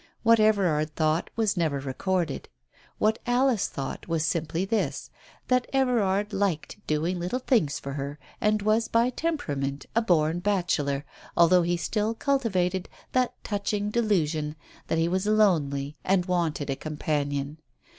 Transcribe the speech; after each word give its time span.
What 0.23 0.39
Everard 0.39 0.95
thought 0.95 1.29
was 1.35 1.55
never 1.55 1.79
recorded. 1.79 2.49
What 2.97 3.19
Alice 3.27 3.67
thought 3.67 4.07
was 4.07 4.25
simply 4.25 4.65
this, 4.65 5.11
that 5.47 5.67
Everard 5.73 6.33
liked 6.33 6.77
doing 6.87 7.19
little 7.19 7.37
things 7.37 7.77
for 7.79 7.93
her 7.93 8.17
and 8.41 8.63
was 8.63 8.87
by 8.87 9.11
temperament 9.11 9.85
a 9.95 10.01
born 10.01 10.39
bachelor, 10.39 11.05
although 11.37 11.61
he 11.61 11.77
still 11.77 12.15
cultivated 12.15 12.89
that 13.11 13.35
touching 13.43 13.91
delusion 13.91 14.55
that 14.87 14.97
he 14.97 15.07
was 15.07 15.27
lonely 15.27 15.95
and 16.03 16.25
wanted 16.25 16.71
a 16.71 16.75
companion. 16.75 17.59